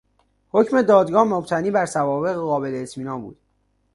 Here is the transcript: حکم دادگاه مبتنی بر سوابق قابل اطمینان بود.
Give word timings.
حکم 0.51 0.81
دادگاه 0.81 1.23
مبتنی 1.23 1.71
بر 1.71 1.85
سوابق 1.85 2.33
قابل 2.35 2.71
اطمینان 2.75 3.21
بود. 3.21 3.37